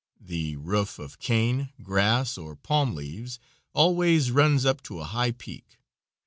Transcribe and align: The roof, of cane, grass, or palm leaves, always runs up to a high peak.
The 0.19 0.55
roof, 0.55 0.97
of 0.97 1.19
cane, 1.19 1.69
grass, 1.83 2.35
or 2.35 2.55
palm 2.55 2.95
leaves, 2.95 3.37
always 3.71 4.31
runs 4.31 4.65
up 4.65 4.81
to 4.85 4.99
a 4.99 5.03
high 5.03 5.29
peak. 5.33 5.79